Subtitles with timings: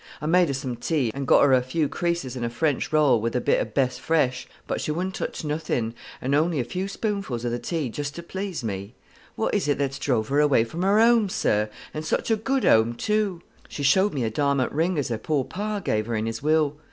[0.19, 3.21] I made her some tea, and got her a few creases and a French roll,
[3.21, 5.93] with a bit of best fresh; but she wouldn't touch nothin',
[6.23, 8.95] or only a few spoonfuls of the tea, just to please me.
[9.35, 12.65] What is it that's drove her away from her 'ome, sir, and such a good
[12.65, 13.43] 'ome too?
[13.69, 16.77] She showed me a diamont ring as her pore par gave her in his will.